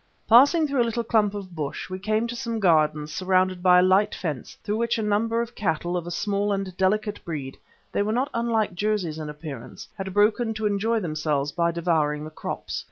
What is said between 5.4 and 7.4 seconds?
of cattle of a small and delicate